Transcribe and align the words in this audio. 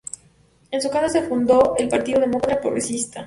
En 0.71 0.81
su 0.81 0.89
casa 0.89 1.09
se 1.09 1.27
fundó 1.27 1.75
el 1.77 1.87
Partido 1.87 2.19
Demócrata 2.19 2.59
Progresista. 2.59 3.19